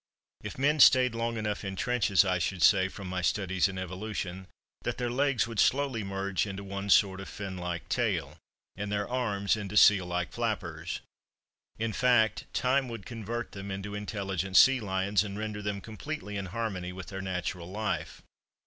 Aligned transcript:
If 0.41 0.57
men 0.57 0.79
stayed 0.79 1.13
long 1.13 1.37
enough 1.37 1.63
in 1.63 1.75
trenches, 1.75 2.25
I 2.25 2.39
should 2.39 2.63
say, 2.63 2.87
from 2.87 3.07
my 3.07 3.21
studies 3.21 3.67
in 3.67 3.77
evolution, 3.77 4.47
that 4.81 4.97
their 4.97 5.11
legs 5.11 5.45
would 5.47 5.59
slowly 5.59 6.03
merge 6.03 6.47
into 6.47 6.63
one 6.63 6.89
sort 6.89 7.21
of 7.21 7.29
fin 7.29 7.55
like 7.55 7.87
tail, 7.87 8.39
and 8.75 8.91
their 8.91 9.07
arms 9.07 9.55
into 9.55 9.77
seal 9.77 10.07
like 10.07 10.31
flappers. 10.31 11.01
In 11.77 11.93
fact, 11.93 12.51
time 12.51 12.87
would 12.89 13.05
convert 13.05 13.51
them 13.51 13.69
into 13.69 13.93
intelligent 13.93 14.57
sea 14.57 14.79
lions, 14.79 15.23
and 15.23 15.37
render 15.37 15.61
them 15.61 15.81
completely 15.81 16.35
in 16.35 16.47
harmony 16.47 16.91
with 16.91 17.09
their 17.09 17.21
natural 17.21 17.69
life. 17.69 18.23